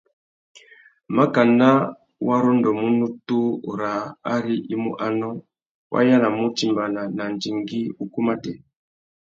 [1.15, 1.69] Makana
[2.27, 3.39] wa rôndômú nutu
[3.79, 4.01] râā
[4.33, 5.29] ari i mú anô,
[5.91, 8.53] wa yānamú utimbāna na andigüî ukú matê.